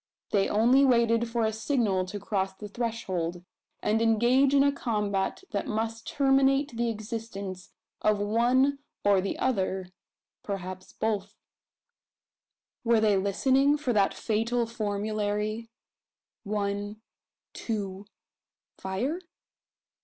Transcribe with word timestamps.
They 0.31 0.49
only 0.49 0.83
waited 0.83 1.29
for 1.29 1.43
a 1.45 1.53
signal 1.53 2.05
to 2.05 2.19
cross 2.19 2.55
the 2.55 2.67
threshold; 2.67 3.43
and 3.83 4.01
engage 4.01 4.51
in 4.55 4.63
a 4.63 4.71
combat 4.71 5.43
that 5.51 5.67
must 5.67 6.07
terminate 6.07 6.75
the 6.75 6.89
existence 6.89 7.71
of 8.01 8.17
one 8.17 8.79
or 9.05 9.21
the 9.21 9.37
other 9.37 9.91
perhaps 10.41 10.91
both. 10.93 11.35
Were 12.83 12.99
they 12.99 13.15
listening 13.15 13.77
for 13.77 13.93
that 13.93 14.15
fatal 14.15 14.65
formulary: 14.65 15.69
One 16.41 16.99
two 17.53 18.07
fire? 18.79 19.19